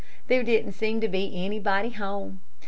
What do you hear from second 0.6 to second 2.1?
seem to be anybody to